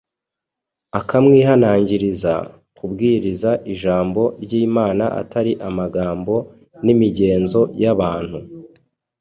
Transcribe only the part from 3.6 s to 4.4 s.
ijambo